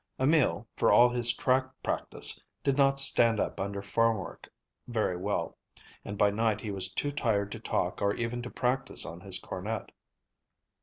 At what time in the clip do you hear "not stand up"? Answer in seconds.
2.75-3.59